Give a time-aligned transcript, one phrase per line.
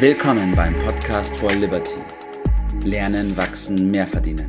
[0.00, 1.96] Willkommen beim Podcast for Liberty.
[2.84, 4.46] Lernen, wachsen, mehr verdienen.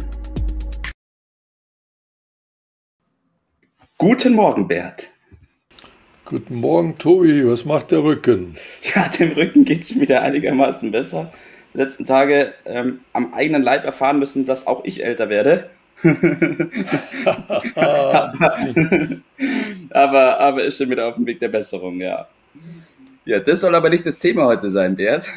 [3.98, 5.09] Guten Morgen, Bert.
[6.25, 7.48] Guten Morgen, Tobi.
[7.48, 8.57] Was macht der Rücken?
[8.93, 11.34] Ja, dem Rücken geht es schon wieder einigermaßen besser.
[11.73, 15.71] Die letzten Tage ähm, am eigenen Leib erfahren müssen, dass auch ich älter werde.
[17.73, 18.34] aber,
[19.89, 22.27] aber, aber ist schon wieder auf dem Weg der Besserung, ja.
[23.30, 25.29] Ja, das soll aber nicht das Thema heute sein, Bert.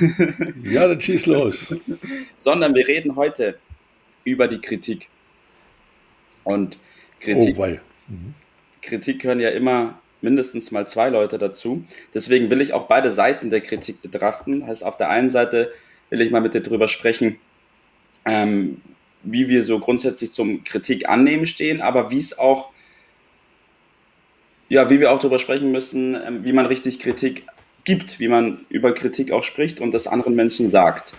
[0.64, 1.56] Ja, dann schieß los.
[2.38, 3.58] Sondern wir reden heute
[4.24, 5.10] über die Kritik.
[6.42, 6.78] Und
[7.20, 7.82] Kritik, Oh, weil.
[8.08, 8.32] Mhm.
[8.80, 11.84] Kritik hören ja immer mindestens mal zwei Leute dazu.
[12.14, 14.66] Deswegen will ich auch beide Seiten der Kritik betrachten.
[14.66, 15.70] Heißt, auf der einen Seite
[16.08, 17.36] will ich mal mit dir drüber sprechen,
[18.24, 18.80] ähm,
[19.22, 22.70] wie wir so grundsätzlich zum Kritik annehmen stehen, aber wie es auch,
[24.70, 27.44] ja, wie wir auch darüber sprechen müssen, ähm, wie man richtig Kritik
[27.84, 31.14] gibt, wie man über Kritik auch spricht und das anderen Menschen sagt.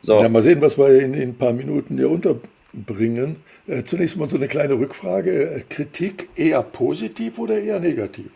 [0.00, 0.20] So.
[0.20, 3.36] Ja, mal sehen, was wir in, in ein paar Minuten hier unterbringen.
[3.66, 5.50] Äh, zunächst mal so eine kleine Rückfrage.
[5.56, 8.26] Äh, Kritik eher positiv oder eher negativ?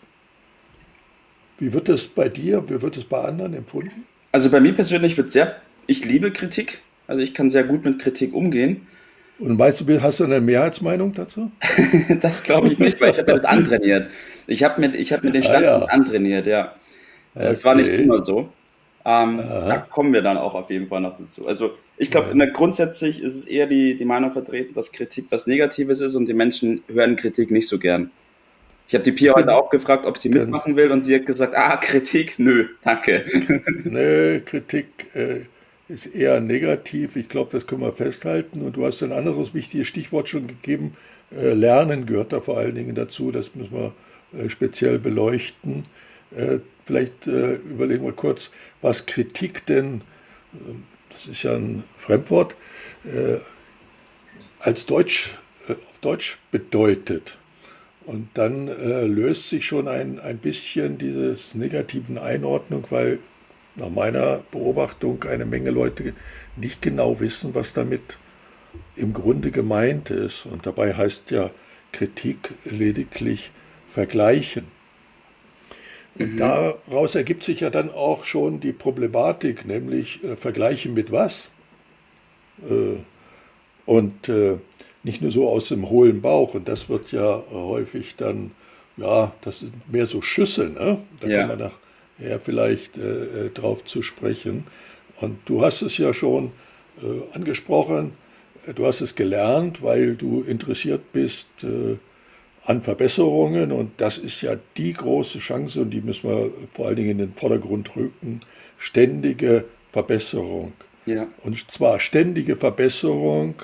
[1.58, 4.06] Wie wird das bei dir, wie wird es bei anderen empfunden?
[4.32, 7.98] Also bei mir persönlich wird sehr, ich liebe Kritik, also ich kann sehr gut mit
[7.98, 8.86] Kritik umgehen.
[9.38, 11.50] Und meinst du, hast du eine Mehrheitsmeinung dazu?
[12.20, 14.10] das glaube ich nicht, weil ich habe das antrainiert.
[14.46, 15.94] Ich habe mir, ich hab mir den Ah, Standpunkt ja.
[15.94, 16.74] antrainiert, ja.
[17.38, 18.48] Es war nicht immer so.
[19.04, 21.46] Ähm, da kommen wir dann auch auf jeden Fall noch dazu.
[21.46, 25.26] Also ich glaube, in der- grundsätzlich ist es eher die, die Meinung vertreten, dass Kritik
[25.30, 28.10] was Negatives ist und die Menschen hören Kritik nicht so gern.
[28.88, 30.44] Ich habe die Pia heute auch gefragt, ob sie Genau.
[30.44, 33.24] mitmachen will und sie hat gesagt, ah, Kritik, nö, danke.
[33.84, 35.40] Nee, Kritik äh,
[35.88, 37.16] ist eher negativ.
[37.16, 38.62] Ich glaube, das können wir festhalten.
[38.62, 40.94] Und du hast ein anderes wichtiges Stichwort schon gegeben.
[41.34, 43.30] Äh, Lernen gehört da vor allen Dingen dazu.
[43.30, 43.92] Das müssen wir
[44.38, 45.84] äh, speziell beleuchten.
[46.36, 48.50] Äh, vielleicht äh, überlegen wir kurz,
[48.82, 50.02] was Kritik denn,
[50.54, 50.74] äh,
[51.10, 52.54] das ist ja ein Fremdwort,
[53.04, 53.38] äh,
[54.60, 55.36] als Deutsch,
[55.68, 57.38] äh, auf Deutsch bedeutet.
[58.04, 63.18] Und dann äh, löst sich schon ein, ein bisschen dieses negativen Einordnung, weil
[63.76, 66.14] nach meiner Beobachtung eine Menge Leute
[66.56, 68.18] nicht genau wissen, was damit
[68.96, 70.46] im Grunde gemeint ist.
[70.46, 71.50] Und dabei heißt ja
[71.92, 73.50] Kritik lediglich
[73.92, 74.77] vergleichen.
[76.18, 81.50] Und daraus ergibt sich ja dann auch schon die Problematik, nämlich äh, vergleichen mit was?
[82.68, 82.98] Äh,
[83.86, 84.56] und äh,
[85.02, 86.54] nicht nur so aus dem hohlen Bauch.
[86.54, 88.50] Und das wird ja häufig dann,
[88.96, 90.98] ja, das sind mehr so Schüsse, ne?
[91.20, 91.38] Da Ja.
[91.46, 91.70] kann man
[92.18, 94.66] nachher vielleicht äh, äh, drauf zu sprechen.
[95.20, 96.52] Und du hast es ja schon
[97.02, 98.12] äh, angesprochen,
[98.74, 101.48] du hast es gelernt, weil du interessiert bist
[102.68, 103.72] an Verbesserungen.
[103.72, 107.18] Und das ist ja die große Chance, und die müssen wir vor allen Dingen in
[107.18, 108.40] den Vordergrund rücken,
[108.78, 110.74] ständige Verbesserung.
[111.06, 113.54] Ja, Und zwar ständige Verbesserung,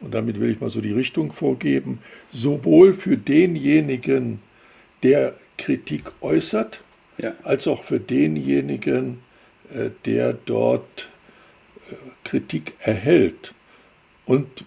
[0.00, 2.00] und damit will ich mal so die Richtung vorgeben,
[2.30, 4.40] sowohl für denjenigen,
[5.02, 6.82] der Kritik äußert,
[7.16, 9.20] ja, als auch für denjenigen,
[9.74, 11.08] äh, der dort
[11.90, 11.94] äh,
[12.24, 13.54] Kritik erhält.
[14.26, 14.64] Und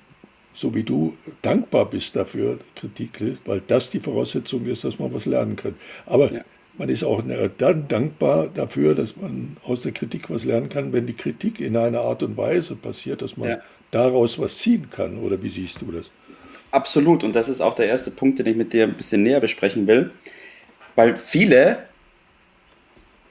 [0.54, 5.26] so wie du dankbar bist dafür, Kritik, weil das die Voraussetzung ist, dass man was
[5.26, 5.76] lernen kann.
[6.06, 6.44] Aber Ja.
[6.74, 10.94] man ist auch äh, dann dankbar dafür, dass man aus der Kritik was lernen kann,
[10.94, 13.64] wenn die Kritik in einer Art und Weise passiert, dass man Ja.
[13.92, 15.18] daraus was ziehen kann.
[15.20, 16.12] Oder wie siehst du das?
[16.72, 17.24] absolut.
[17.24, 19.88] Und das ist auch der erste Punkt, den ich mit dir ein bisschen näher besprechen
[19.88, 20.20] will.
[20.96, 21.96] Weil viele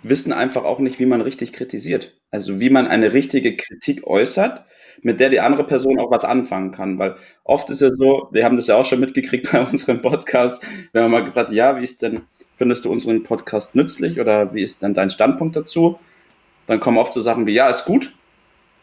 [0.03, 2.21] wissen einfach auch nicht, wie man richtig kritisiert.
[2.31, 4.65] Also wie man eine richtige Kritik äußert,
[5.00, 6.98] mit der die andere Person auch was anfangen kann.
[6.98, 10.62] Weil oft ist ja so, wir haben das ja auch schon mitgekriegt bei unserem Podcast,
[10.92, 12.22] wenn man mal gefragt, ja, wie ist denn,
[12.56, 15.98] findest du unseren Podcast nützlich oder wie ist denn dein Standpunkt dazu?
[16.66, 18.12] Dann kommen oft so Sachen wie, ja, ist gut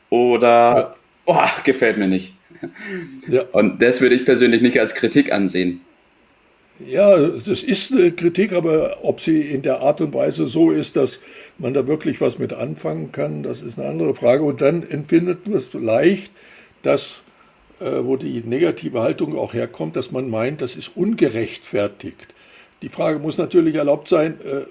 [0.10, 2.34] oder, oh, gefällt mir nicht.
[3.28, 3.44] Ja.
[3.52, 5.82] Und das würde ich persönlich nicht als Kritik ansehen.
[6.86, 10.96] Ja, das ist eine Kritik, aber ob sie in der Art und Weise so ist,
[10.96, 11.20] dass
[11.58, 14.44] man da wirklich was mit anfangen kann, das ist eine andere Frage.
[14.44, 16.32] Und dann empfindet man es leicht,
[16.82, 17.22] dass,
[17.82, 22.28] äh, wo die negative Haltung auch herkommt, dass man meint, das ist ungerechtfertigt.
[22.82, 24.62] Die Frage muss natürlich erlaubt sein, äh,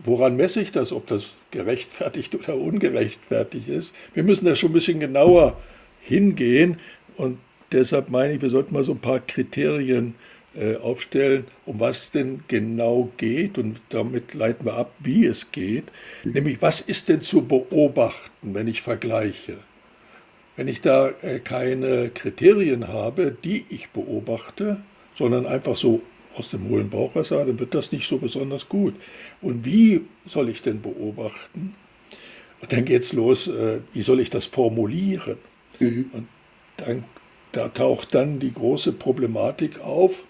[0.00, 3.94] woran messe ich das, ob das gerechtfertigt oder ungerechtfertigt ist.
[4.12, 5.56] Wir müssen da schon ein bisschen genauer
[6.00, 6.78] hingehen
[7.16, 7.38] und
[7.70, 10.16] deshalb meine ich, wir sollten mal so ein paar Kriterien
[10.56, 15.50] äh, aufstellen, um was es denn genau geht und damit leiten wir ab, wie es
[15.52, 15.84] geht.
[16.22, 19.58] Nämlich, was ist denn zu beobachten, wenn ich vergleiche?
[20.56, 24.80] Wenn ich da äh, keine Kriterien habe, die ich beobachte,
[25.16, 26.02] sondern einfach so
[26.36, 28.94] aus dem hohlen Bauchwasser, dann wird das nicht so besonders gut.
[29.40, 31.74] Und wie soll ich denn beobachten?
[32.60, 35.36] Und dann geht es los, äh, wie soll ich das formulieren?
[35.78, 36.10] Mhm.
[36.12, 36.28] Und
[36.76, 37.04] dann,
[37.52, 40.24] da taucht dann die große Problematik auf,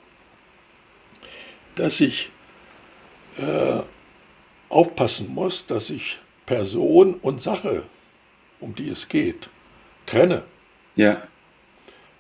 [1.76, 2.30] dass ich
[3.36, 3.80] äh,
[4.68, 7.84] aufpassen muss, dass ich Person und Sache,
[8.60, 9.48] um die es geht,
[10.06, 10.44] trenne.
[10.96, 11.26] Ja.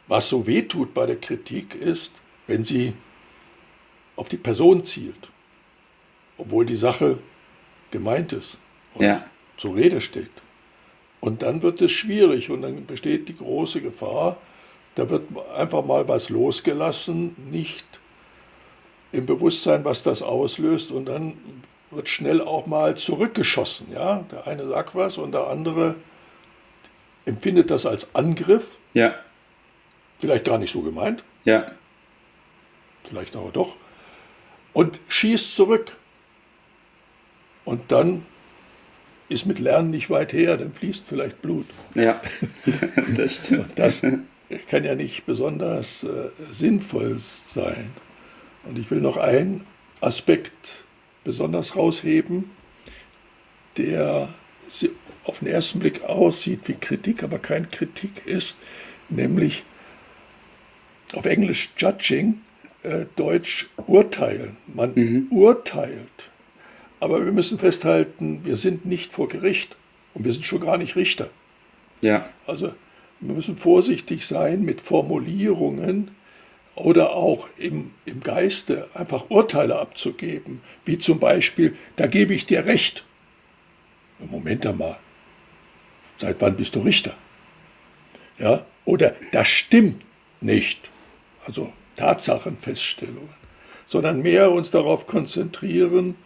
[0.06, 2.12] Was so weh tut bei der Kritik ist,
[2.46, 2.94] wenn sie
[4.16, 5.30] auf die Person zielt,
[6.36, 7.18] obwohl die Sache
[7.90, 8.58] gemeint ist
[8.94, 9.24] und ja.
[9.56, 10.30] zur Rede steht.
[11.20, 14.36] Und dann wird es schwierig und dann besteht die große Gefahr,
[14.94, 17.86] da wird einfach mal was losgelassen, nicht
[19.14, 21.34] im Bewusstsein, was das auslöst und dann
[21.90, 23.92] wird schnell auch mal zurückgeschossen.
[23.92, 24.24] Ja?
[24.30, 25.94] Der eine sagt was und der andere
[27.24, 28.76] empfindet das als Angriff.
[28.92, 29.14] Ja.
[30.18, 31.22] Vielleicht gar nicht so gemeint.
[31.44, 31.70] Ja.
[33.04, 33.76] Vielleicht aber doch.
[34.72, 35.96] Und schießt zurück.
[37.64, 38.26] Und dann
[39.28, 41.66] ist mit Lernen nicht weit her, dann fließt vielleicht Blut.
[41.94, 42.20] Ja,
[43.16, 43.78] das stimmt.
[43.78, 44.02] das
[44.68, 47.18] kann ja nicht besonders äh, sinnvoll
[47.54, 47.90] sein.
[48.66, 49.66] Und ich will noch einen
[50.00, 50.84] Aspekt
[51.22, 52.50] besonders rausheben,
[53.76, 54.28] der
[55.24, 58.58] auf den ersten Blick aussieht wie Kritik, aber kein Kritik ist,
[59.08, 59.64] nämlich
[61.14, 62.40] auf Englisch Judging,
[62.82, 64.56] äh, Deutsch urteilen.
[64.66, 65.26] Man mhm.
[65.30, 66.30] urteilt.
[67.00, 69.76] Aber wir müssen festhalten, wir sind nicht vor Gericht
[70.14, 71.30] und wir sind schon gar nicht Richter.
[72.00, 72.28] Ja.
[72.46, 72.74] Also
[73.20, 76.10] wir müssen vorsichtig sein mit Formulierungen
[76.76, 82.64] oder auch im, im Geiste einfach Urteile abzugeben, wie zum Beispiel, da gebe ich dir
[82.64, 83.04] recht.
[84.18, 84.96] Moment einmal,
[86.18, 87.14] seit wann bist du Richter?
[88.38, 90.02] Ja, oder das stimmt
[90.40, 90.90] nicht.
[91.46, 93.34] Also Tatsachenfeststellungen,
[93.86, 96.16] sondern mehr uns darauf konzentrieren,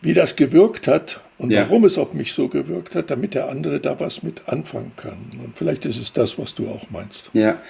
[0.00, 1.62] wie das gewirkt hat und ja.
[1.62, 5.40] warum es auf mich so gewirkt hat, damit der andere da was mit anfangen kann.
[5.42, 7.30] Und vielleicht ist es das, was du auch meinst.
[7.32, 7.60] Ja,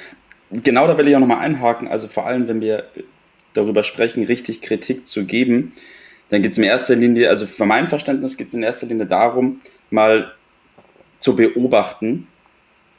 [0.51, 1.89] genau da will ich auch nochmal einhaken.
[1.89, 2.85] Also vor allem, wenn wir
[3.53, 5.73] darüber sprechen, richtig Kritik zu geben,
[6.29, 9.07] dann geht es in erster Linie, also für mein Verständnis geht es in erster Linie
[9.07, 9.61] darum,
[9.91, 10.33] mal
[11.21, 12.27] zu beobachten,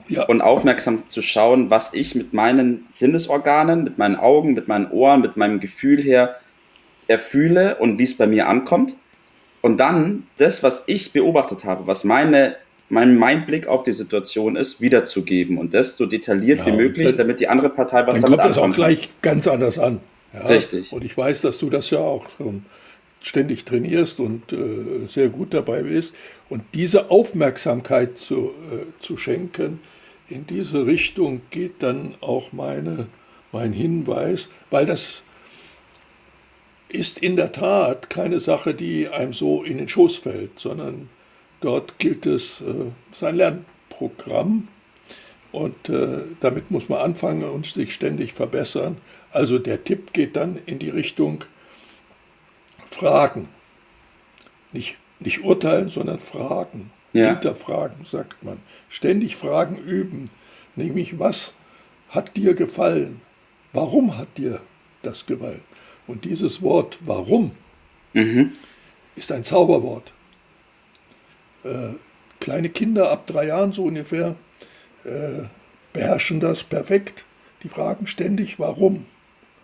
[0.08, 0.24] ja.
[0.24, 5.22] und aufmerksam zu schauen, was ich mit meinen Sinnesorganen, mit meinen Augen, mit meinen Ohren,
[5.22, 6.38] mit meinem Gefühl her
[7.08, 8.96] erfühle und wie es bei mir ankommt.
[9.62, 12.56] Und dann das, was ich beobachtet habe, was meine,
[12.90, 17.08] mein, mein Blick auf die Situation ist, wiederzugeben und das so detailliert ja, wie möglich,
[17.08, 19.80] dann, damit die andere Partei was dann damit kommt anfangen das auch gleich ganz anders
[19.80, 20.00] an.
[20.34, 20.48] Ja?
[20.48, 20.94] Richtig.
[20.94, 22.66] Und ich weiß, dass du das ja auch schon
[23.22, 26.14] ständig trainierst und äh, sehr gut dabei bist.
[26.50, 29.80] Und diese Aufmerksamkeit zu, äh, zu schenken,
[30.30, 33.08] in diese Richtung geht dann auch meine,
[33.52, 35.24] mein Hinweis, weil das
[36.90, 41.10] ist in der Tat keine Sache, die einem so in den Schoß fällt, sondern
[41.62, 44.68] dort gilt es, äh, sein Lernprogramm
[45.52, 48.98] und äh, damit muss man anfangen und sich ständig verbessern.
[49.32, 51.44] Also der Tipp geht dann in die Richtung
[52.90, 53.48] Fragen.
[54.72, 56.92] Nicht, nicht urteilen, sondern Fragen.
[57.14, 57.30] Ja.
[57.30, 58.60] Hinterfragen, sagt man.
[58.90, 60.30] Ständig Fragen üben.
[60.76, 61.54] Nämlich, was
[62.10, 63.22] hat dir gefallen?
[63.74, 64.62] Warum hat dir
[65.02, 65.62] das gefallen?
[66.06, 67.52] Und dieses Wort warum
[68.14, 68.52] mhm.
[69.16, 70.14] ist ein Zauberwort.
[71.64, 71.96] Äh,
[72.40, 74.36] kleine Kinder ab drei Jahren so ungefähr
[75.04, 75.44] äh,
[75.94, 77.26] beherrschen das perfekt.
[77.64, 79.06] Die fragen ständig warum.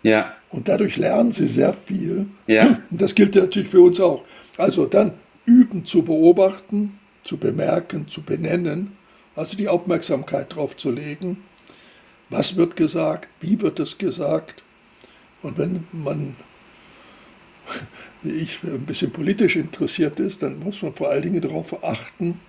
[0.02, 0.34] Ja.
[0.50, 2.26] Und dadurch lernen sie sehr viel.
[2.46, 2.80] Ja.
[2.90, 4.24] Und das gilt natürlich für uns auch.
[4.58, 5.12] Also dann
[5.46, 8.96] üben zu beobachten, zu bemerken, zu benennen,
[9.36, 11.42] also die Aufmerksamkeit darauf zu legen,
[12.30, 14.62] was wird gesagt, wie wird es gesagt.
[15.42, 16.36] Und wenn man,
[18.24, 22.40] wie ich, ein bisschen politisch interessiert ist, dann muss man vor allen Dingen darauf achten,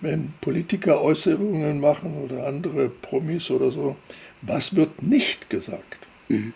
[0.00, 3.96] wenn Politiker Äußerungen machen oder andere Promis oder so,
[4.42, 6.06] was wird nicht gesagt.
[6.28, 6.52] Mhm.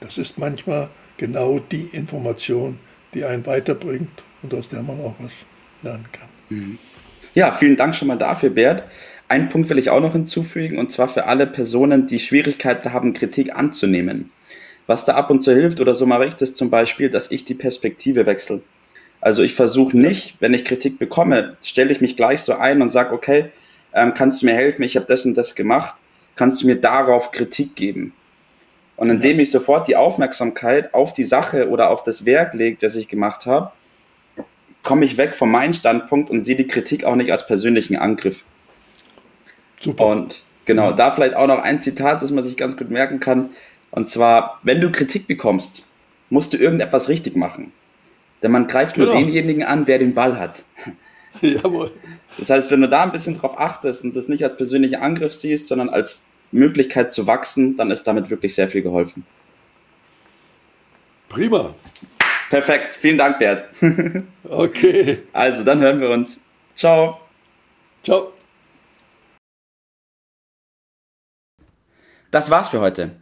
[0.00, 2.78] Das ist manchmal genau die Information,
[3.14, 5.32] die einen weiterbringt und aus der man auch was
[5.82, 6.28] lernen kann.
[6.48, 6.78] Mhm.
[7.34, 8.84] Ja, vielen Dank schon mal dafür, Bert.
[9.28, 13.14] Einen Punkt will ich auch noch hinzufügen, und zwar für alle Personen, die Schwierigkeiten haben,
[13.14, 14.30] Kritik anzunehmen.
[14.92, 17.46] Was da ab und zu hilft, oder so mache ich das zum Beispiel, dass ich
[17.46, 18.60] die Perspektive wechsle.
[19.22, 22.90] Also ich versuche nicht, wenn ich Kritik bekomme, stelle ich mich gleich so ein und
[22.90, 23.46] sage, okay,
[23.94, 25.94] ähm, kannst du mir helfen, ich habe das und das gemacht,
[26.34, 28.12] kannst du mir darauf Kritik geben.
[28.96, 32.94] Und indem ich sofort die Aufmerksamkeit auf die Sache oder auf das Werk lege, das
[32.94, 33.72] ich gemacht habe,
[34.82, 38.44] komme ich weg von meinem Standpunkt und sehe die Kritik auch nicht als persönlichen Angriff.
[39.80, 40.04] Super.
[40.04, 43.48] Und genau, da vielleicht auch noch ein Zitat, das man sich ganz gut merken kann.
[43.92, 45.86] Und zwar, wenn du Kritik bekommst,
[46.30, 47.72] musst du irgendetwas richtig machen.
[48.42, 49.18] Denn man greift nur genau.
[49.18, 50.64] denjenigen an, der den Ball hat.
[51.40, 51.92] Jawohl.
[52.38, 55.34] Das heißt, wenn du da ein bisschen drauf achtest und das nicht als persönlichen Angriff
[55.34, 59.26] siehst, sondern als Möglichkeit zu wachsen, dann ist damit wirklich sehr viel geholfen.
[61.28, 61.74] Prima.
[62.48, 62.94] Perfekt.
[62.94, 63.64] Vielen Dank, Bert.
[64.44, 65.22] okay.
[65.32, 66.40] Also, dann hören wir uns.
[66.74, 67.20] Ciao.
[68.02, 68.32] Ciao.
[72.30, 73.21] Das war's für heute.